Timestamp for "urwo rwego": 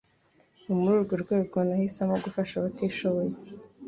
0.99-1.57